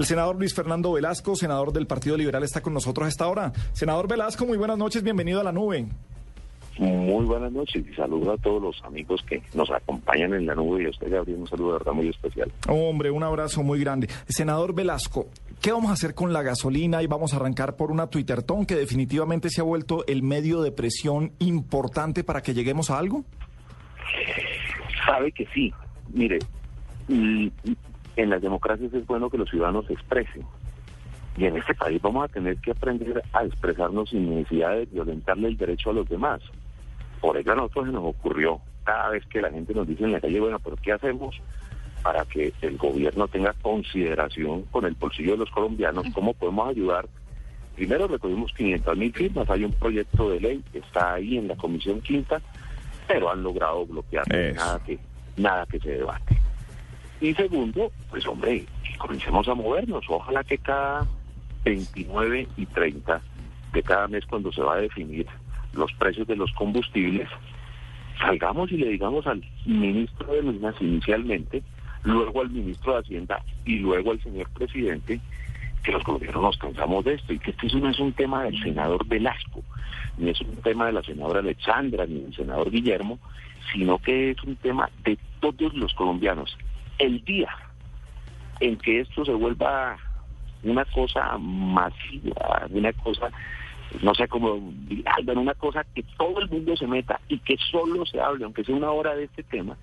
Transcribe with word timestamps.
El 0.00 0.06
senador 0.06 0.36
Luis 0.36 0.54
Fernando 0.54 0.92
Velasco, 0.92 1.36
senador 1.36 1.74
del 1.74 1.86
Partido 1.86 2.16
Liberal, 2.16 2.42
está 2.42 2.62
con 2.62 2.72
nosotros 2.72 3.04
a 3.04 3.08
esta 3.10 3.28
hora. 3.28 3.52
Senador 3.74 4.08
Velasco, 4.08 4.46
muy 4.46 4.56
buenas 4.56 4.78
noches, 4.78 5.02
bienvenido 5.02 5.42
a 5.42 5.44
la 5.44 5.52
nube. 5.52 5.88
Muy 6.78 7.26
buenas 7.26 7.52
noches 7.52 7.84
y 7.86 7.94
saludo 7.94 8.32
a 8.32 8.38
todos 8.38 8.62
los 8.62 8.82
amigos 8.82 9.20
que 9.28 9.42
nos 9.52 9.70
acompañan 9.70 10.32
en 10.32 10.46
la 10.46 10.54
nube 10.54 10.84
y 10.84 10.86
a 10.86 10.88
usted, 10.88 11.10
Gabriel, 11.10 11.40
un 11.40 11.46
saludo 11.46 11.72
de 11.72 11.78
verdad 11.80 11.92
muy 11.92 12.08
especial. 12.08 12.50
Hombre, 12.66 13.10
un 13.10 13.22
abrazo 13.22 13.62
muy 13.62 13.78
grande. 13.78 14.08
Senador 14.26 14.74
Velasco, 14.74 15.26
¿qué 15.60 15.70
vamos 15.70 15.90
a 15.90 15.92
hacer 15.92 16.14
con 16.14 16.32
la 16.32 16.40
gasolina? 16.40 17.02
Y 17.02 17.06
vamos 17.06 17.34
a 17.34 17.36
arrancar 17.36 17.76
por 17.76 17.90
una 17.90 18.06
Twitterton 18.06 18.64
que 18.64 18.76
definitivamente 18.76 19.50
se 19.50 19.60
ha 19.60 19.64
vuelto 19.64 20.06
el 20.06 20.22
medio 20.22 20.62
de 20.62 20.72
presión 20.72 21.32
importante 21.40 22.24
para 22.24 22.40
que 22.40 22.54
lleguemos 22.54 22.88
a 22.88 22.98
algo. 22.98 23.26
Sabe 25.04 25.30
que 25.32 25.46
sí. 25.52 25.70
Mire, 26.10 26.38
en 28.22 28.30
las 28.30 28.42
democracias 28.42 28.92
es 28.92 29.06
bueno 29.06 29.30
que 29.30 29.38
los 29.38 29.48
ciudadanos 29.48 29.86
se 29.86 29.94
expresen. 29.94 30.44
Y 31.36 31.46
en 31.46 31.56
este 31.56 31.74
país 31.74 32.00
vamos 32.02 32.24
a 32.24 32.28
tener 32.28 32.56
que 32.58 32.72
aprender 32.72 33.22
a 33.32 33.44
expresarnos 33.44 34.10
sin 34.10 34.34
necesidad 34.34 34.72
de 34.72 34.86
violentarle 34.86 35.48
el 35.48 35.56
derecho 35.56 35.90
a 35.90 35.94
los 35.94 36.08
demás. 36.08 36.40
Por 37.20 37.36
eso 37.36 37.52
a 37.52 37.56
nosotros 37.56 37.86
se 37.86 37.92
nos 37.92 38.04
ocurrió 38.04 38.60
cada 38.84 39.10
vez 39.10 39.24
que 39.26 39.40
la 39.40 39.50
gente 39.50 39.74
nos 39.74 39.86
dice 39.86 40.04
en 40.04 40.12
la 40.12 40.20
calle, 40.20 40.40
bueno, 40.40 40.58
pero 40.58 40.76
¿qué 40.76 40.92
hacemos 40.92 41.40
para 42.02 42.24
que 42.24 42.52
el 42.62 42.76
gobierno 42.76 43.28
tenga 43.28 43.54
consideración 43.62 44.62
con 44.70 44.84
el 44.84 44.94
bolsillo 44.94 45.32
de 45.32 45.38
los 45.38 45.50
colombianos? 45.50 46.06
¿Cómo 46.12 46.34
podemos 46.34 46.68
ayudar? 46.68 47.06
Primero 47.76 48.08
recogimos 48.08 48.52
500 48.52 48.96
mil 48.96 49.12
firmas, 49.12 49.48
hay 49.48 49.64
un 49.64 49.72
proyecto 49.72 50.30
de 50.30 50.40
ley, 50.40 50.64
está 50.74 51.14
ahí 51.14 51.38
en 51.38 51.48
la 51.48 51.56
Comisión 51.56 52.00
Quinta, 52.00 52.40
pero 53.06 53.30
han 53.30 53.42
logrado 53.42 53.86
bloquear 53.86 54.26
nada 54.54 54.78
que, 54.84 54.98
nada 55.36 55.64
que 55.66 55.78
se 55.78 55.90
debate. 55.90 56.29
Y 57.20 57.34
segundo, 57.34 57.92
pues 58.08 58.26
hombre, 58.26 58.64
comencemos 58.98 59.46
a 59.48 59.54
movernos. 59.54 60.04
Ojalá 60.08 60.42
que 60.44 60.58
cada 60.58 61.06
29 61.64 62.48
y 62.56 62.66
30 62.66 63.20
de 63.72 63.82
cada 63.82 64.08
mes 64.08 64.24
cuando 64.26 64.52
se 64.52 64.62
va 64.62 64.74
a 64.74 64.80
definir 64.80 65.26
los 65.72 65.92
precios 65.94 66.26
de 66.26 66.36
los 66.36 66.50
combustibles, 66.52 67.28
salgamos 68.18 68.72
y 68.72 68.76
le 68.76 68.88
digamos 68.88 69.26
al 69.26 69.44
ministro 69.66 70.32
de 70.32 70.42
Minas 70.42 70.74
inicialmente, 70.80 71.62
luego 72.04 72.40
al 72.40 72.50
ministro 72.50 72.94
de 72.94 73.00
Hacienda 73.00 73.42
y 73.64 73.78
luego 73.78 74.12
al 74.12 74.22
señor 74.22 74.48
presidente 74.50 75.20
que 75.82 75.92
los 75.92 76.04
gobiernos 76.04 76.42
nos 76.42 76.58
cansamos 76.58 77.04
de 77.04 77.14
esto 77.14 77.32
y 77.32 77.38
que 77.38 77.52
este 77.52 77.68
no 77.78 77.88
es 77.88 77.98
un 77.98 78.12
tema 78.12 78.44
del 78.44 78.60
senador 78.62 79.06
Velasco, 79.06 79.62
ni 80.18 80.30
es 80.30 80.40
un 80.40 80.56
tema 80.56 80.86
de 80.86 80.92
la 80.92 81.02
senadora 81.02 81.40
Alexandra, 81.40 82.06
ni 82.06 82.20
del 82.20 82.34
senador 82.34 82.70
Guillermo, 82.70 83.18
sino 83.72 83.98
que 83.98 84.30
es 84.30 84.42
un 84.44 84.56
tema 84.56 84.90
de 85.04 85.18
todos 85.40 85.72
los 85.74 85.94
colombianos. 85.94 86.56
El 87.00 87.24
día 87.24 87.50
en 88.60 88.76
que 88.76 89.00
esto 89.00 89.24
se 89.24 89.32
vuelva 89.32 89.96
una 90.62 90.84
cosa 90.84 91.36
masiva, 91.38 92.66
una 92.70 92.92
cosa 92.92 93.30
no 94.02 94.14
sé 94.14 94.28
cómo, 94.28 94.72
una 95.34 95.54
cosa 95.54 95.84
que 95.94 96.04
todo 96.16 96.40
el 96.40 96.48
mundo 96.48 96.76
se 96.76 96.86
meta 96.86 97.20
y 97.28 97.38
que 97.38 97.56
solo 97.56 98.06
se 98.06 98.20
hable, 98.20 98.44
aunque 98.44 98.64
sea 98.64 98.76
una 98.76 98.92
hora 98.92 99.16
de 99.16 99.24
este 99.24 99.42
tema, 99.42 99.76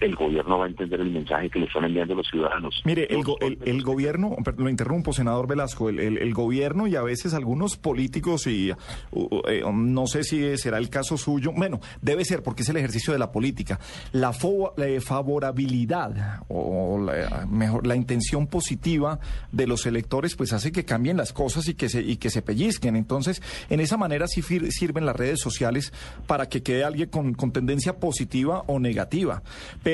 el 0.00 0.16
gobierno 0.16 0.58
va 0.58 0.64
a 0.64 0.68
entender 0.68 1.00
el 1.00 1.10
mensaje 1.10 1.50
que 1.50 1.58
le 1.58 1.66
están 1.66 1.84
enviando 1.84 2.14
los 2.14 2.26
ciudadanos. 2.28 2.80
Mire, 2.84 3.06
el, 3.10 3.82
gobierno, 3.82 4.36
lo 4.56 4.68
interrumpo, 4.68 5.12
senador 5.12 5.46
Velasco, 5.46 5.90
el, 5.90 6.34
gobierno 6.34 6.86
y 6.86 6.96
a 6.96 7.02
veces 7.02 7.34
algunos 7.34 7.76
políticos, 7.76 8.46
y 8.46 8.70
eh, 8.70 9.62
no 9.72 10.06
sé 10.06 10.24
si 10.24 10.56
será 10.56 10.78
el 10.78 10.88
caso 10.88 11.18
suyo, 11.18 11.52
bueno, 11.54 11.80
debe 12.00 12.24
ser 12.24 12.42
porque 12.42 12.62
es 12.62 12.68
el 12.68 12.76
ejercicio 12.76 13.12
de 13.12 13.18
la 13.18 13.30
política, 13.30 13.78
la, 14.12 14.32
favorabilidad 14.32 16.42
o 16.48 16.98
la, 16.98 17.46
mejor, 17.46 17.86
la 17.86 17.96
intención 17.96 18.46
positiva 18.46 19.18
de 19.52 19.66
los 19.66 19.86
electores, 19.86 20.34
pues 20.34 20.52
hace 20.52 20.72
que 20.72 20.84
cambien 20.84 21.16
las 21.16 21.32
cosas 21.32 21.68
y 21.68 21.74
que 21.74 21.88
se, 21.88 22.00
y 22.00 22.16
que 22.16 22.30
se 22.30 22.42
pellizquen. 22.42 22.96
Entonces, 22.96 23.42
en 23.68 23.80
esa 23.80 23.96
manera 23.96 24.26
sí 24.26 24.42
sirven 24.42 25.04
las 25.04 25.16
redes 25.16 25.40
sociales 25.40 25.92
para 26.26 26.48
que 26.48 26.62
quede 26.62 26.84
alguien 26.84 27.10
con, 27.10 27.34
con 27.34 27.52
tendencia 27.52 27.98
positiva 27.98 28.62
o 28.66 28.78
negativa. 28.78 29.42
Pero, 29.82 29.89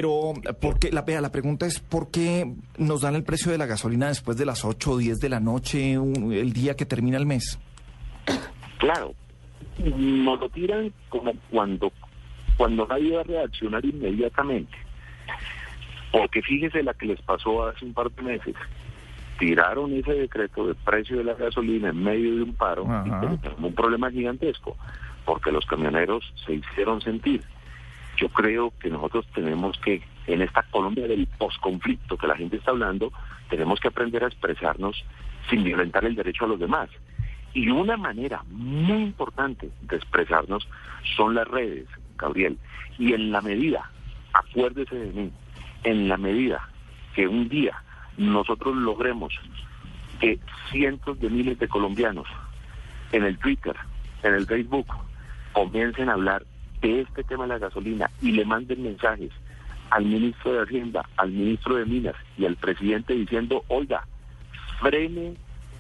porque 0.61 0.91
la, 0.91 1.05
la 1.21 1.33
pregunta 1.33 1.67
es, 1.67 1.81
¿por 1.81 2.11
qué 2.11 2.55
nos 2.79 3.03
dan 3.03 3.15
el 3.15 3.25
precio 3.25 3.53
de 3.53 3.59
la 3.59 3.67
gasolina 3.67 4.09
después 4.09 4.37
de 4.37 4.47
las 4.47 4.65
8 4.65 4.91
o 4.91 4.97
10 4.99 5.19
de 5.19 5.29
la 5.29 5.41
noche, 5.41 5.95
el 5.95 6.53
día 6.53 6.75
que 6.75 6.87
termina 6.87 7.17
el 7.19 7.27
mes? 7.27 7.59
Claro, 8.79 9.15
nos 9.79 10.41
lo 10.41 10.49
tiran 10.51 10.93
como 11.09 11.33
cuando, 11.51 11.93
cuando 12.57 12.87
nadie 12.87 13.15
va 13.15 13.21
a 13.21 13.25
reaccionar 13.25 13.85
inmediatamente. 13.85 14.77
Porque 16.13 16.43
fíjese 16.43 16.83
la 16.83 16.95
que 16.95 17.07
les 17.07 17.21
pasó 17.23 17.67
hace 17.67 17.85
un 17.85 17.93
par 17.93 18.11
de 18.11 18.23
meses. 18.23 18.55
Tiraron 19.39 19.93
ese 19.93 20.13
decreto 20.13 20.67
de 20.67 20.75
precio 20.75 21.19
de 21.19 21.25
la 21.25 21.35
gasolina 21.35 21.91
en 21.91 22.03
medio 22.03 22.37
de 22.37 22.43
un 22.43 22.55
paro 22.55 22.87
y 23.05 23.63
un 23.63 23.75
problema 23.75 24.11
gigantesco, 24.11 24.77
porque 25.25 25.53
los 25.53 25.67
camioneros 25.67 26.25
se 26.47 26.55
hicieron 26.55 27.03
sentir 27.03 27.43
yo 28.17 28.29
creo 28.29 28.73
que 28.81 28.91
nosotros 28.91 29.27
tenemos 29.35 29.79
que, 29.79 30.03
en 30.27 30.43
esta 30.43 30.63
Colombia 30.65 31.07
del 31.07 31.27
posconflicto 31.39 32.17
que 32.17 32.27
la 32.27 32.37
gente 32.37 32.57
está 32.57 32.71
hablando, 32.71 33.13
tenemos 33.49 33.79
que 33.81 33.89
aprender 33.89 34.25
a 34.25 34.29
expresarnos 34.29 35.05
sin 35.49 35.63
violentar 35.65 36.05
el 36.05 36.15
derecho 36.15 36.45
a 36.45 36.49
los 36.49 36.59
demás. 36.59 36.89
Y 37.53 37.69
una 37.71 37.97
manera 37.97 38.43
muy 38.49 39.03
importante 39.03 39.71
de 39.83 39.97
expresarnos 39.97 40.69
son 41.17 41.35
las 41.35 41.47
redes, 41.49 41.87
Gabriel. 42.17 42.59
Y 42.99 43.13
en 43.13 43.31
la 43.31 43.41
medida, 43.41 43.91
acuérdese 44.33 44.95
de 44.95 45.13
mí, 45.13 45.33
en 45.85 46.09
la 46.09 46.17
medida 46.17 46.69
que 47.15 47.27
un 47.27 47.49
día 47.49 47.83
nosotros 48.17 48.75
logremos 48.77 49.33
que 50.21 50.39
cientos 50.71 51.21
de 51.21 51.31
miles 51.31 51.59
de 51.59 51.69
colombianos 51.69 52.27
en 53.13 53.25
el 53.25 53.39
Twitter, 53.39 53.77
en 54.23 54.35
el 54.35 54.47
Facebook, 54.47 54.87
comiencen 55.53 56.09
a 56.09 56.15
hablar 56.15 56.45
de 56.81 57.01
este 57.03 57.25
tema 57.25 57.45
de 57.45 57.51
la 57.51 57.59
gasolina 57.59 58.11
y 58.21 58.33
le 58.33 58.45
manden 58.45 58.83
mensajes 58.83 59.31
al 59.91 60.05
ministro 60.05 60.53
de 60.53 60.63
Hacienda, 60.63 61.09
al 61.17 61.31
ministro 61.31 61.77
de 61.77 61.87
Minas 61.87 62.17
y 62.37 62.45
al 62.45 62.57
presidente 62.57 63.15
diciendo, 63.15 63.65
oiga, 63.69 64.07
frene 64.81 65.37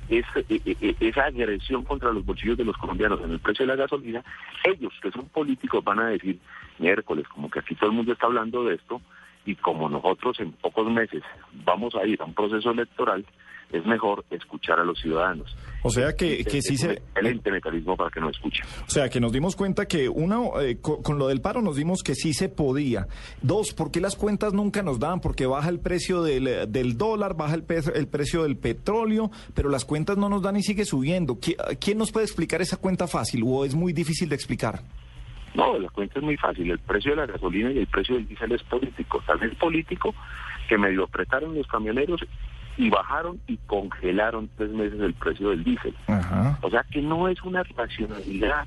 esa, 0.08 0.40
e, 0.48 0.60
e, 0.64 0.76
e, 0.80 0.96
esa 1.00 1.24
agresión 1.24 1.82
contra 1.84 2.12
los 2.12 2.24
bolsillos 2.24 2.56
de 2.56 2.64
los 2.64 2.76
colombianos 2.76 3.20
en 3.22 3.32
el 3.32 3.40
precio 3.40 3.64
de 3.64 3.72
la 3.72 3.82
gasolina, 3.82 4.22
ellos 4.64 4.92
que 5.02 5.10
son 5.10 5.26
políticos 5.28 5.82
van 5.82 5.98
a 6.00 6.08
decir 6.08 6.38
miércoles, 6.78 7.26
como 7.28 7.50
que 7.50 7.58
aquí 7.58 7.74
todo 7.74 7.90
el 7.90 7.96
mundo 7.96 8.12
está 8.12 8.26
hablando 8.26 8.64
de 8.64 8.76
esto, 8.76 9.00
y 9.44 9.54
como 9.54 9.88
nosotros 9.88 10.38
en 10.40 10.52
pocos 10.52 10.90
meses 10.90 11.22
vamos 11.64 11.94
a 11.94 12.04
ir 12.06 12.20
a 12.20 12.24
un 12.24 12.34
proceso 12.34 12.70
electoral, 12.70 13.24
es 13.72 13.84
mejor 13.86 14.24
escuchar 14.30 14.78
a 14.78 14.84
los 14.84 14.98
ciudadanos. 15.00 15.56
O 15.82 15.90
sea 15.90 16.14
que, 16.14 16.44
que 16.44 16.62
sí 16.62 16.76
se... 16.76 17.02
El 17.14 17.40
mecanismo 17.44 17.96
para 17.96 18.10
que 18.10 18.20
nos 18.20 18.34
escuchen. 18.36 18.64
O 18.86 18.90
sea 18.90 19.08
que 19.08 19.20
nos 19.20 19.32
dimos 19.32 19.54
cuenta 19.54 19.86
que, 19.86 20.08
uno, 20.08 20.60
eh, 20.60 20.78
con, 20.80 21.18
lo 21.18 21.28
del 21.28 21.40
paro 21.40 21.62
nos 21.62 21.76
dimos 21.76 22.02
que 22.02 22.14
sí 22.14 22.32
se 22.32 22.48
podía. 22.48 23.06
Dos, 23.42 23.72
¿por 23.72 23.90
qué 23.90 24.00
las 24.00 24.16
cuentas 24.16 24.52
nunca 24.52 24.82
nos 24.82 24.98
dan? 24.98 25.20
Porque 25.20 25.46
baja 25.46 25.68
el 25.68 25.80
precio 25.80 26.22
del, 26.22 26.72
del 26.72 26.96
dólar, 26.98 27.36
baja 27.36 27.54
el, 27.54 27.64
el 27.94 28.08
precio 28.08 28.42
del 28.42 28.56
petróleo, 28.56 29.30
pero 29.54 29.68
las 29.68 29.84
cuentas 29.84 30.16
no 30.16 30.28
nos 30.28 30.42
dan 30.42 30.56
y 30.56 30.62
sigue 30.62 30.84
subiendo. 30.84 31.38
¿Quién 31.80 31.98
nos 31.98 32.12
puede 32.12 32.26
explicar 32.26 32.60
esa 32.62 32.76
cuenta 32.78 33.06
fácil 33.06 33.42
o 33.46 33.64
es 33.64 33.74
muy 33.74 33.92
difícil 33.92 34.28
de 34.28 34.34
explicar? 34.34 34.80
No, 35.54 35.78
la 35.78 35.88
cuenta 35.88 36.18
es 36.18 36.24
muy 36.24 36.36
fácil. 36.36 36.70
El 36.70 36.78
precio 36.78 37.12
de 37.12 37.16
la 37.16 37.26
gasolina 37.26 37.72
y 37.72 37.78
el 37.78 37.86
precio 37.86 38.16
del 38.16 38.28
diésel 38.28 38.52
es 38.52 38.62
político. 38.64 39.22
Tal 39.26 39.38
vez 39.38 39.54
político 39.54 40.14
que 40.68 40.76
medio 40.76 41.04
apretaron 41.04 41.54
los 41.54 41.66
camioneros 41.66 42.20
y 42.76 42.90
bajaron 42.90 43.40
y 43.46 43.56
congelaron 43.66 44.50
tres 44.56 44.70
meses 44.70 45.00
el 45.00 45.14
precio 45.14 45.50
del 45.50 45.64
diésel. 45.64 45.94
O 46.62 46.70
sea 46.70 46.84
que 46.90 47.00
no 47.00 47.28
es 47.28 47.42
una 47.42 47.62
racionalidad 47.62 48.66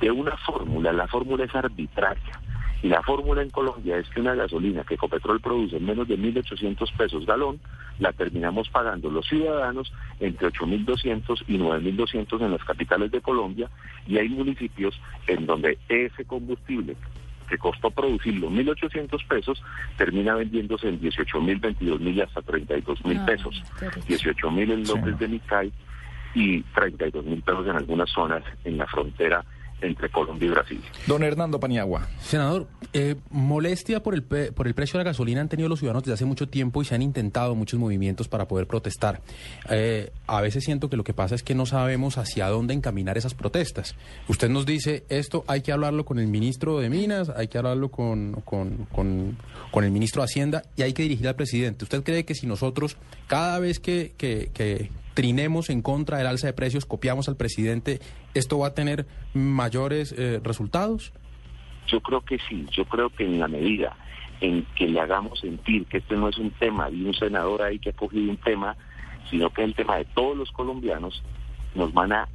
de 0.00 0.10
una 0.10 0.36
fórmula, 0.38 0.92
la 0.92 1.06
fórmula 1.06 1.44
es 1.44 1.54
arbitraria. 1.54 2.40
Y 2.82 2.88
la 2.88 3.02
fórmula 3.02 3.40
en 3.40 3.48
Colombia 3.48 3.96
es 3.96 4.06
que 4.10 4.20
una 4.20 4.34
gasolina 4.34 4.84
que 4.84 4.94
Ecopetrol 4.94 5.40
produce 5.40 5.78
en 5.78 5.86
menos 5.86 6.06
de 6.06 6.18
1.800 6.18 6.94
pesos 6.98 7.24
galón, 7.24 7.58
la 7.98 8.12
terminamos 8.12 8.68
pagando 8.68 9.08
los 9.08 9.26
ciudadanos 9.26 9.90
entre 10.20 10.48
8.200 10.48 11.44
y 11.48 11.56
9.200 11.56 12.42
en 12.42 12.50
las 12.50 12.62
capitales 12.62 13.10
de 13.10 13.22
Colombia 13.22 13.70
y 14.06 14.18
hay 14.18 14.28
municipios 14.28 15.00
en 15.26 15.46
donde 15.46 15.78
ese 15.88 16.26
combustible 16.26 16.94
que 17.48 17.58
costó 17.58 17.90
producirlo 17.90 18.50
1.800 18.50 19.26
pesos, 19.26 19.62
termina 19.96 20.34
vendiéndose 20.34 20.88
en 20.88 21.00
18.000, 21.00 21.60
22.000 21.60 22.14
y 22.14 22.20
hasta 22.20 22.40
32.000 22.42 23.18
ah, 23.18 23.26
pesos. 23.26 23.62
18.000 24.08 24.72
en 24.72 24.84
López 24.84 25.18
de 25.18 25.28
Nicay 25.28 25.72
y 26.34 26.62
32.000 26.74 27.42
pesos 27.42 27.66
en 27.66 27.76
algunas 27.76 28.10
zonas 28.10 28.42
en 28.64 28.78
la 28.78 28.86
frontera 28.86 29.44
entre 29.86 30.10
Colombia 30.10 30.46
y 30.46 30.50
Brasil. 30.50 30.80
Don 31.06 31.22
Hernando 31.22 31.60
Paniagua. 31.60 32.08
Senador, 32.20 32.66
eh, 32.92 33.16
molestia 33.30 34.02
por 34.02 34.14
el, 34.14 34.22
por 34.22 34.66
el 34.66 34.74
precio 34.74 34.98
de 34.98 35.04
la 35.04 35.10
gasolina 35.10 35.40
han 35.40 35.48
tenido 35.48 35.68
los 35.68 35.78
ciudadanos 35.78 36.02
desde 36.04 36.14
hace 36.14 36.24
mucho 36.24 36.48
tiempo 36.48 36.82
y 36.82 36.84
se 36.84 36.94
han 36.94 37.02
intentado 37.02 37.54
muchos 37.54 37.78
movimientos 37.78 38.28
para 38.28 38.48
poder 38.48 38.66
protestar. 38.66 39.20
Eh, 39.70 40.10
a 40.26 40.40
veces 40.40 40.64
siento 40.64 40.88
que 40.88 40.96
lo 40.96 41.04
que 41.04 41.14
pasa 41.14 41.34
es 41.34 41.42
que 41.42 41.54
no 41.54 41.66
sabemos 41.66 42.18
hacia 42.18 42.48
dónde 42.48 42.74
encaminar 42.74 43.18
esas 43.18 43.34
protestas. 43.34 43.96
Usted 44.28 44.48
nos 44.48 44.66
dice, 44.66 45.04
esto 45.08 45.44
hay 45.46 45.62
que 45.62 45.72
hablarlo 45.72 46.04
con 46.04 46.18
el 46.18 46.26
ministro 46.26 46.80
de 46.80 46.90
Minas, 46.90 47.28
hay 47.30 47.48
que 47.48 47.58
hablarlo 47.58 47.90
con, 47.90 48.42
con, 48.44 48.86
con, 48.90 49.84
el 49.84 49.90
ministro 49.90 50.22
de 50.22 50.24
Hacienda 50.24 50.62
y 50.76 50.82
hay 50.82 50.92
que 50.92 51.02
dirigir 51.02 51.28
al 51.28 51.36
presidente. 51.36 51.84
¿Usted 51.84 52.02
cree 52.02 52.24
que 52.24 52.34
si 52.34 52.46
nosotros 52.46 52.96
cada 53.26 53.58
vez 53.58 53.80
que, 53.80 54.14
que, 54.16 54.50
que 54.54 54.90
trinemos 55.14 55.70
en 55.70 55.82
contra 55.82 56.18
del 56.18 56.26
alza 56.26 56.48
de 56.48 56.52
precios, 56.52 56.86
copiamos 56.86 57.28
al 57.28 57.36
presidente, 57.36 58.00
¿esto 58.34 58.58
va 58.58 58.68
a 58.68 58.74
tener 58.74 59.06
mayores 59.32 60.14
eh, 60.16 60.40
resultados? 60.42 61.12
Yo 61.86 62.00
creo 62.00 62.20
que 62.20 62.38
sí, 62.48 62.66
yo 62.72 62.84
creo 62.84 63.10
que 63.10 63.24
en 63.24 63.38
la 63.38 63.48
medida 63.48 63.96
en 64.40 64.66
que 64.76 64.88
le 64.88 65.00
hagamos 65.00 65.40
sentir 65.40 65.86
que 65.86 65.98
este 65.98 66.16
no 66.16 66.28
es 66.28 66.38
un 66.38 66.50
tema 66.50 66.90
de 66.90 67.04
un 67.04 67.14
senador 67.14 67.62
ahí 67.62 67.78
que 67.78 67.90
ha 67.90 67.92
cogido 67.92 68.30
un 68.30 68.36
tema, 68.38 68.76
sino 69.30 69.50
que 69.50 69.62
es 69.62 69.68
el 69.68 69.74
tema 69.74 69.96
de 69.96 70.04
todos 70.06 70.36
los 70.36 70.50
colombianos, 70.50 71.22
nos 71.74 71.92
van 71.92 72.12
a, 72.12 72.28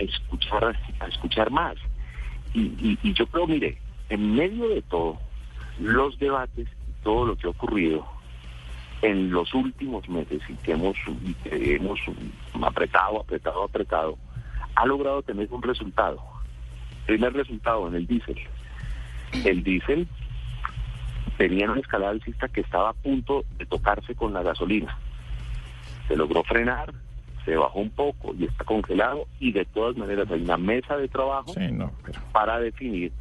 escuchar 0.00 0.76
a 1.00 1.06
escuchar 1.06 1.50
más. 1.50 1.76
Y, 2.52 2.98
y 3.02 3.12
yo 3.14 3.26
creo, 3.26 3.46
mire, 3.46 3.78
en 4.08 4.34
medio 4.34 4.68
de 4.68 4.82
todo, 4.82 5.18
los 5.80 6.18
debates 6.18 6.68
y 6.68 7.02
todo 7.02 7.26
lo 7.26 7.36
que 7.36 7.46
ha 7.46 7.50
ocurrido, 7.50 8.06
en 9.04 9.30
los 9.30 9.52
últimos 9.52 10.08
meses 10.08 10.40
y 10.48 10.54
que 10.54 10.72
hemos, 10.72 10.96
hemos 11.44 12.00
apretado, 12.62 13.20
apretado, 13.20 13.64
apretado, 13.64 14.18
ha 14.74 14.86
logrado 14.86 15.22
tener 15.22 15.46
un 15.50 15.62
resultado. 15.62 16.22
Primer 17.04 17.34
resultado 17.34 17.86
en 17.88 17.96
el 17.96 18.06
diésel. 18.06 18.38
El 19.44 19.62
diésel 19.62 20.08
tenía 21.36 21.70
una 21.70 21.80
escalada 21.80 22.12
alcista 22.12 22.48
que 22.48 22.62
estaba 22.62 22.90
a 22.90 22.92
punto 22.94 23.44
de 23.58 23.66
tocarse 23.66 24.14
con 24.14 24.32
la 24.32 24.42
gasolina. 24.42 24.96
Se 26.08 26.16
logró 26.16 26.42
frenar, 26.42 26.94
se 27.44 27.56
bajó 27.56 27.80
un 27.80 27.90
poco 27.90 28.34
y 28.38 28.44
está 28.44 28.64
congelado 28.64 29.26
y 29.38 29.52
de 29.52 29.66
todas 29.66 29.98
maneras 29.98 30.30
hay 30.30 30.40
una 30.40 30.56
mesa 30.56 30.96
de 30.96 31.08
trabajo 31.08 31.52
para 32.32 32.58
definir 32.58 33.12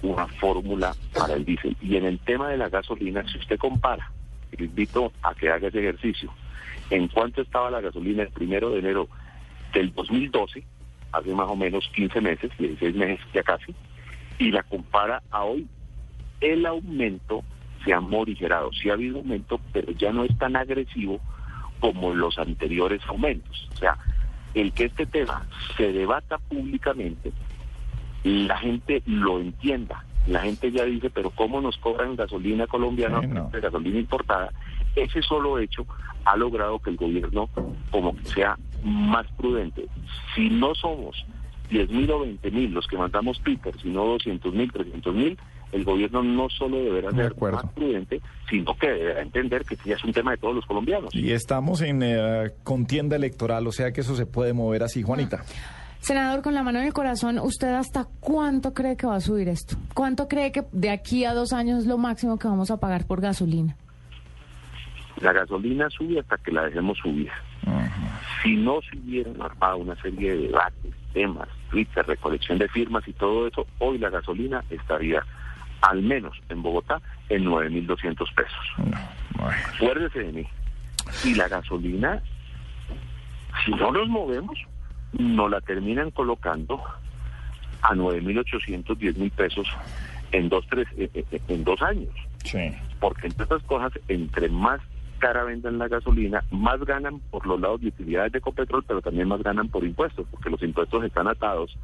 una 0.00 0.28
fórmula 0.28 0.94
para 1.12 1.34
el 1.34 1.44
diésel. 1.44 1.76
Y 1.82 1.96
en 1.96 2.04
el 2.04 2.20
tema 2.20 2.50
de 2.50 2.56
la 2.56 2.68
gasolina, 2.68 3.24
si 3.28 3.38
usted 3.38 3.58
compara 3.58 4.12
invito 4.62 5.12
a 5.22 5.34
que 5.34 5.50
haga 5.50 5.68
ese 5.68 5.80
ejercicio. 5.80 6.30
¿En 6.90 7.08
cuánto 7.08 7.42
estaba 7.42 7.70
la 7.70 7.80
gasolina 7.80 8.22
el 8.22 8.28
primero 8.28 8.70
de 8.70 8.78
enero 8.78 9.08
del 9.72 9.92
2012? 9.94 10.64
Hace 11.12 11.34
más 11.34 11.48
o 11.48 11.56
menos 11.56 11.88
15 11.94 12.20
meses, 12.20 12.50
16 12.58 12.94
meses 12.94 13.24
ya 13.32 13.42
casi, 13.42 13.74
y 14.38 14.50
la 14.50 14.62
compara 14.62 15.22
a 15.30 15.44
hoy, 15.44 15.66
el 16.40 16.66
aumento 16.66 17.42
se 17.84 17.92
ha 17.92 18.00
morigerado. 18.00 18.72
Sí 18.72 18.90
ha 18.90 18.94
habido 18.94 19.18
aumento, 19.18 19.60
pero 19.72 19.92
ya 19.92 20.12
no 20.12 20.24
es 20.24 20.36
tan 20.38 20.56
agresivo 20.56 21.20
como 21.80 22.14
los 22.14 22.38
anteriores 22.38 23.02
aumentos. 23.06 23.68
O 23.74 23.76
sea, 23.76 23.96
el 24.54 24.72
que 24.72 24.84
este 24.84 25.06
tema 25.06 25.46
se 25.76 25.92
debata 25.92 26.38
públicamente, 26.38 27.32
la 28.22 28.56
gente 28.58 29.02
lo 29.06 29.40
entienda, 29.40 30.04
la 30.26 30.40
gente 30.40 30.70
ya 30.70 30.84
dice, 30.84 31.10
pero 31.10 31.30
¿cómo 31.30 31.60
nos 31.60 31.76
cobran 31.78 32.16
gasolina 32.16 32.66
colombiana, 32.66 33.20
gasolina 33.52 33.98
importada? 33.98 34.50
Ese 34.96 35.22
solo 35.22 35.58
hecho 35.58 35.86
ha 36.24 36.36
logrado 36.36 36.78
que 36.78 36.90
el 36.90 36.96
gobierno 36.96 37.48
como 37.90 38.14
sea 38.34 38.56
más 38.82 39.26
prudente. 39.36 39.86
Si 40.34 40.48
no 40.48 40.74
somos 40.74 41.24
10 41.70 41.90
mil 41.90 42.10
o 42.10 42.20
20 42.20 42.50
mil 42.50 42.72
los 42.72 42.86
que 42.86 42.96
mandamos 42.96 43.40
Twitter, 43.40 43.74
sino 43.82 44.04
200 44.04 44.54
mil, 44.54 44.70
300 44.72 45.14
mil, 45.14 45.38
el 45.72 45.84
gobierno 45.84 46.22
no 46.22 46.48
solo 46.48 46.76
deberá 46.76 47.10
ser 47.10 47.34
más 47.36 47.66
prudente, 47.74 48.20
sino 48.48 48.76
que 48.76 48.88
deberá 48.88 49.22
entender 49.22 49.64
que 49.64 49.76
ya 49.84 49.96
es 49.96 50.04
un 50.04 50.12
tema 50.12 50.30
de 50.30 50.36
todos 50.36 50.54
los 50.54 50.66
colombianos. 50.66 51.14
Y 51.14 51.32
estamos 51.32 51.82
en 51.82 52.02
eh, 52.02 52.52
contienda 52.62 53.16
electoral, 53.16 53.66
o 53.66 53.72
sea 53.72 53.92
que 53.92 54.02
eso 54.02 54.14
se 54.14 54.24
puede 54.24 54.52
mover 54.52 54.84
así, 54.84 55.02
Juanita. 55.02 55.44
Senador, 56.04 56.42
con 56.42 56.52
la 56.52 56.62
mano 56.62 56.80
en 56.80 56.84
el 56.84 56.92
corazón, 56.92 57.38
¿usted 57.38 57.72
hasta 57.72 58.06
cuánto 58.20 58.74
cree 58.74 58.94
que 58.94 59.06
va 59.06 59.16
a 59.16 59.20
subir 59.20 59.48
esto? 59.48 59.76
¿Cuánto 59.94 60.28
cree 60.28 60.52
que 60.52 60.62
de 60.70 60.90
aquí 60.90 61.24
a 61.24 61.32
dos 61.32 61.54
años 61.54 61.78
es 61.78 61.86
lo 61.86 61.96
máximo 61.96 62.38
que 62.38 62.46
vamos 62.46 62.70
a 62.70 62.76
pagar 62.76 63.06
por 63.06 63.22
gasolina? 63.22 63.74
La 65.22 65.32
gasolina 65.32 65.88
sube 65.88 66.20
hasta 66.20 66.36
que 66.36 66.52
la 66.52 66.66
dejemos 66.66 66.98
subir. 66.98 67.30
Si 68.42 68.54
no 68.54 68.82
se 68.82 68.98
hubieran 68.98 69.40
armado 69.40 69.78
una 69.78 69.96
serie 70.02 70.34
de 70.34 70.48
debates, 70.48 70.92
temas, 71.14 71.48
Twitter, 71.70 72.06
recolección 72.06 72.58
de 72.58 72.68
firmas 72.68 73.08
y 73.08 73.14
todo 73.14 73.48
eso, 73.48 73.66
hoy 73.78 73.96
la 73.96 74.10
gasolina 74.10 74.62
estaría 74.68 75.24
al 75.80 76.02
menos 76.02 76.38
en 76.50 76.60
Bogotá 76.60 77.00
en 77.30 77.46
9.200 77.46 78.14
pesos. 78.34 78.92
Fuérdese 79.78 80.18
de 80.18 80.32
mí. 80.32 80.46
Y 81.24 81.34
la 81.34 81.48
gasolina, 81.48 82.22
si 83.64 83.70
no 83.70 83.90
nos 83.90 84.06
movemos, 84.06 84.58
no 85.18 85.48
la 85.48 85.60
terminan 85.60 86.10
colocando 86.10 86.82
a 87.82 87.94
9.800, 87.94 88.84
10.000 88.84 89.30
pesos 89.32 89.68
en 90.32 90.48
dos, 90.48 90.66
tres, 90.68 90.88
eh, 90.96 91.10
eh, 91.14 91.24
eh, 91.30 91.40
en 91.48 91.64
dos 91.64 91.80
años. 91.82 92.12
Sí. 92.44 92.72
Porque 93.00 93.26
entre 93.26 93.44
otras 93.44 93.62
cosas, 93.64 93.92
entre 94.08 94.48
más 94.48 94.80
cara 95.18 95.44
vendan 95.44 95.78
la 95.78 95.88
gasolina, 95.88 96.44
más 96.50 96.80
ganan 96.84 97.20
por 97.30 97.46
los 97.46 97.60
lados 97.60 97.80
de 97.80 97.88
utilidades 97.88 98.32
de 98.32 98.40
Copetrol, 98.40 98.84
pero 98.84 99.00
también 99.00 99.28
más 99.28 99.42
ganan 99.42 99.68
por 99.68 99.84
impuestos, 99.84 100.26
porque 100.30 100.50
los 100.50 100.62
impuestos 100.62 101.04
están 101.04 101.28
atados 101.28 101.76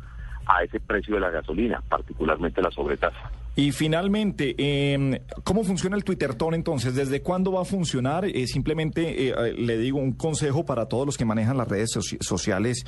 a 0.47 0.63
ese 0.63 0.81
precio 0.81 1.15
de 1.15 1.21
la 1.21 1.31
gasolina, 1.31 1.83
particularmente 1.89 2.61
la 2.61 2.71
sobretasa. 2.71 3.31
Y 3.57 3.73
finalmente, 3.73 4.55
eh, 4.59 5.23
¿cómo 5.43 5.65
funciona 5.65 5.97
el 5.97 6.05
Twitterton 6.05 6.55
entonces? 6.55 6.95
¿Desde 6.95 7.21
cuándo 7.21 7.53
va 7.53 7.63
a 7.63 7.65
funcionar? 7.65 8.25
Eh, 8.25 8.47
simplemente 8.47 9.29
eh, 9.29 9.35
eh, 9.37 9.53
le 9.55 9.77
digo 9.77 9.99
un 9.99 10.13
consejo 10.13 10.65
para 10.65 10.87
todos 10.87 11.05
los 11.05 11.19
que 11.19 11.25
manejan 11.25 11.57
las 11.57 11.69
redes 11.69 11.91
sociales 12.21 12.85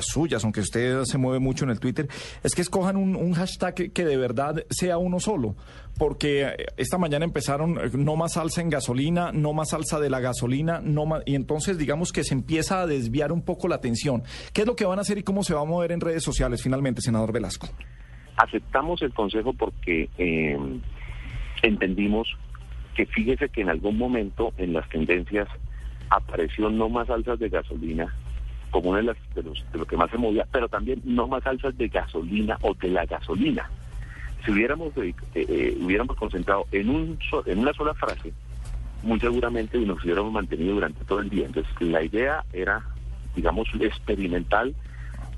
suyas, 0.00 0.44
aunque 0.44 0.60
usted 0.60 1.04
se 1.04 1.18
mueve 1.18 1.40
mucho 1.40 1.64
en 1.64 1.70
el 1.70 1.80
Twitter, 1.80 2.08
es 2.42 2.54
que 2.54 2.62
escojan 2.62 2.96
un, 2.96 3.32
hashtag 3.32 3.92
que, 3.92 4.04
de 4.04 4.16
verdad 4.16 4.64
sea 4.70 4.98
uno 4.98 5.18
solo. 5.18 5.56
Porque 5.98 6.66
esta 6.76 6.96
mañana 6.96 7.24
empezaron 7.24 7.78
no 7.92 8.16
más 8.16 8.34
salsa 8.34 8.60
en 8.60 8.70
gasolina, 8.70 9.32
no 9.32 9.52
más 9.52 9.70
salsa 9.70 9.98
de 10.00 10.08
la 10.08 10.20
gasolina, 10.20 10.80
no 10.80 11.04
más, 11.04 11.22
y 11.26 11.34
entonces 11.34 11.78
digamos 11.78 12.12
que 12.12 12.24
se 12.24 12.32
empieza 12.32 12.80
a 12.80 12.86
desviar 12.86 13.32
un 13.32 13.42
poco 13.42 13.68
la 13.68 13.74
atención. 13.76 14.22
¿Qué 14.52 14.62
es 14.62 14.66
lo 14.66 14.76
que 14.76 14.84
van 14.86 14.98
a 14.98 15.02
hacer 15.02 15.18
y 15.18 15.22
cómo 15.22 15.42
se 15.42 15.52
va 15.52 15.60
a 15.60 15.64
mover 15.64 15.92
en 15.92 16.00
redes 16.00 16.22
sociales 16.22 16.62
finalmente, 16.62 17.02
senador 17.02 17.32
Velasco? 17.32 17.68
Aceptamos 18.40 19.02
el 19.02 19.12
consejo 19.12 19.52
porque 19.52 20.08
eh, 20.16 20.58
entendimos 21.60 22.38
que 22.94 23.04
fíjese 23.04 23.50
que 23.50 23.60
en 23.60 23.68
algún 23.68 23.98
momento 23.98 24.54
en 24.56 24.72
las 24.72 24.88
tendencias 24.88 25.46
apareció 26.08 26.70
no 26.70 26.88
más 26.88 27.10
alzas 27.10 27.38
de 27.38 27.50
gasolina 27.50 28.14
como 28.70 28.90
una 28.90 29.00
de, 29.00 29.04
las, 29.04 29.16
de, 29.34 29.42
los, 29.42 29.62
de 29.70 29.78
lo 29.78 29.84
que 29.84 29.98
más 29.98 30.10
se 30.10 30.16
movía, 30.16 30.46
pero 30.50 30.68
también 30.70 31.02
no 31.04 31.28
más 31.28 31.46
alzas 31.46 31.76
de 31.76 31.88
gasolina 31.88 32.56
o 32.62 32.72
de 32.72 32.88
la 32.88 33.04
gasolina. 33.04 33.68
Si 34.42 34.52
hubiéramos, 34.52 34.96
eh, 34.96 35.12
eh, 35.34 35.76
hubiéramos 35.78 36.16
concentrado 36.16 36.66
en, 36.72 36.88
un 36.88 37.18
en 37.44 37.58
una 37.58 37.74
sola 37.74 37.92
frase, 37.92 38.32
muy 39.02 39.20
seguramente 39.20 39.78
nos 39.80 40.02
hubiéramos 40.02 40.32
mantenido 40.32 40.76
durante 40.76 41.04
todo 41.04 41.20
el 41.20 41.28
día. 41.28 41.44
Entonces, 41.44 41.70
la 41.80 42.02
idea 42.02 42.42
era, 42.54 42.82
digamos, 43.36 43.68
experimental 43.78 44.74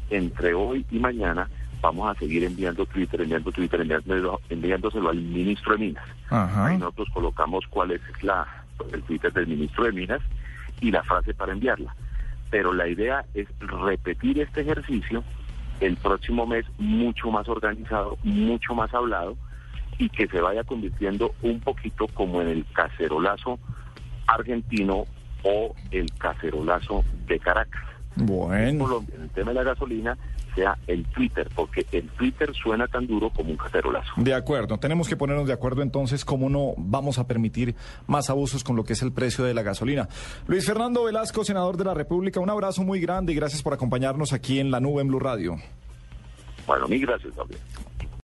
entre 0.09 0.54
hoy 0.54 0.87
y 0.92 1.00
mañana 1.00 1.49
vamos 1.83 2.09
a 2.09 2.19
seguir 2.19 2.45
enviando 2.45 2.87
Twitter, 2.87 3.21
enviando 3.21 3.51
Twitter, 3.53 3.81
enviándoselo, 3.81 4.41
enviándoselo 4.49 5.11
al 5.11 5.21
ministro 5.21 5.73
de 5.73 5.79
Minas. 5.79 6.09
Ahí 6.31 6.79
nosotros 6.79 7.09
colocamos 7.12 7.67
cuál 7.69 7.91
es 7.91 8.01
la, 8.23 8.47
el 8.93 9.03
Twitter 9.03 9.33
del 9.33 9.49
ministro 9.49 9.85
de 9.85 9.93
Minas 9.93 10.21
y 10.81 10.93
la 10.93 11.03
frase 11.03 11.35
para 11.35 11.53
enviarla. 11.53 11.95
Pero 12.51 12.73
la 12.73 12.87
idea 12.87 13.25
es 13.35 13.49
repetir 13.59 14.41
este 14.41 14.62
ejercicio 14.62 15.25
el 15.81 15.97
próximo 15.97 16.47
mes 16.47 16.65
mucho 16.79 17.31
más 17.31 17.49
organizado, 17.49 18.17
mucho 18.23 18.75
más 18.75 18.95
hablado 18.95 19.37
y 19.99 20.09
que 20.09 20.29
se 20.29 20.41
vaya 20.41 20.62
convirtiendo 20.62 21.35
un 21.43 21.59
poquito 21.61 22.07
como 22.09 22.41
en 22.41 22.49
el 22.49 22.65
cacerolazo 22.73 23.59
argentino 24.29 25.05
o 25.43 25.75
el 25.91 26.12
cacerolazo 26.19 27.05
de 27.27 27.41
Caracas. 27.41 27.91
Bueno. 28.16 29.04
En 29.14 29.23
el 29.23 29.31
tema 29.31 29.50
de 29.50 29.54
la 29.54 29.62
gasolina 29.64 30.16
sea 30.54 30.76
el 30.87 31.04
Twitter, 31.07 31.49
porque 31.54 31.87
el 31.92 32.09
Twitter 32.11 32.52
suena 32.54 32.87
tan 32.87 33.07
duro 33.07 33.31
como 33.31 33.50
un 33.50 33.57
cacerolazo. 33.57 34.12
De 34.16 34.35
acuerdo, 34.35 34.78
tenemos 34.78 35.09
que 35.09 35.16
ponernos 35.16 35.47
de 35.47 35.52
acuerdo 35.52 35.83
entonces 35.83 36.25
cómo 36.25 36.49
no 36.50 36.75
vamos 36.76 37.19
a 37.19 37.26
permitir 37.26 37.75
más 38.07 38.28
abusos 38.31 38.62
con 38.64 38.76
lo 38.76 38.85
que 38.85 38.92
es 38.92 39.02
el 39.02 39.12
precio 39.12 39.45
de 39.45 39.54
la 39.54 39.62
gasolina. 39.62 40.09
Luis 40.47 40.66
Fernando 40.66 41.04
Velasco, 41.04 41.45
senador 41.45 41.76
de 41.76 41.85
la 41.85 41.95
República, 41.95 42.40
un 42.40 42.50
abrazo 42.50 42.83
muy 42.83 43.00
grande 43.00 43.33
y 43.33 43.37
gracias 43.37 43.62
por 43.62 43.73
acompañarnos 43.73 44.33
aquí 44.33 44.59
en 44.61 44.71
la 44.71 44.81
nube 44.81 45.02
en 45.02 45.09
Blue 45.09 45.21
Radio. 45.21 45.57
Bueno, 46.66 46.87
mil 46.87 47.00
gracias, 47.00 47.35
Gabriel. 47.35 47.61